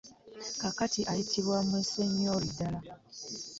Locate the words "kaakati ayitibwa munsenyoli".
0.59-2.47